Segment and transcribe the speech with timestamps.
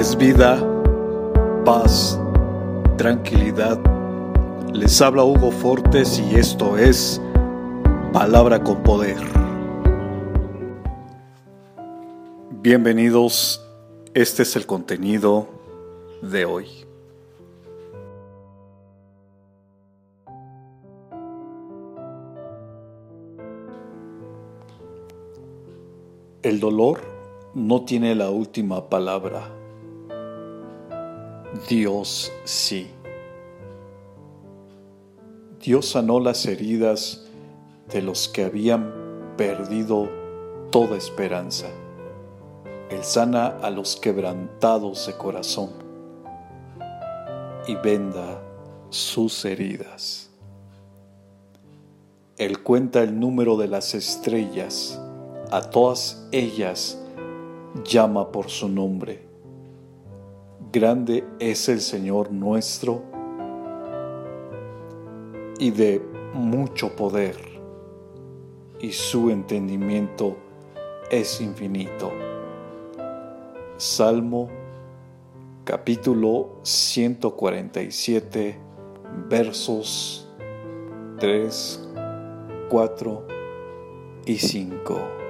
[0.00, 0.58] es vida,
[1.62, 2.18] paz,
[2.96, 3.78] tranquilidad.
[4.72, 7.20] Les habla Hugo Fortes y esto es
[8.10, 9.18] Palabra con Poder.
[12.62, 13.62] Bienvenidos,
[14.14, 15.48] este es el contenido
[16.22, 16.66] de hoy.
[26.42, 27.02] El dolor
[27.52, 29.59] no tiene la última palabra.
[31.68, 32.90] Dios sí.
[35.60, 37.26] Dios sanó las heridas
[37.92, 40.08] de los que habían perdido
[40.70, 41.66] toda esperanza.
[42.90, 45.70] Él sana a los quebrantados de corazón
[47.66, 48.40] y venda
[48.90, 50.30] sus heridas.
[52.36, 55.00] Él cuenta el número de las estrellas
[55.50, 56.96] a todas ellas
[57.84, 59.29] llama por su nombre.
[60.72, 63.02] Grande es el Señor nuestro
[65.58, 66.00] y de
[66.32, 67.34] mucho poder,
[68.78, 70.36] y su entendimiento
[71.10, 72.12] es infinito.
[73.78, 74.48] Salmo
[75.64, 78.56] capítulo 147
[79.28, 80.28] versos
[81.18, 81.88] 3,
[82.68, 83.26] 4
[84.24, 85.29] y 5.